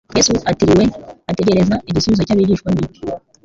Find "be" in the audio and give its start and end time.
2.75-2.85